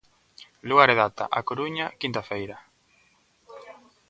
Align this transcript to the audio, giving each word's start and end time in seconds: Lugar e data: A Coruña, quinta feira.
Lugar 0.69 0.89
e 0.93 0.99
data: 1.03 1.23
A 1.37 1.39
Coruña, 1.49 1.85
quinta 2.01 2.21
feira. 2.29 2.57